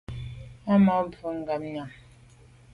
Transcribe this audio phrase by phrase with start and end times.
[0.71, 1.91] Á ma’ mbwe ngabnyàm.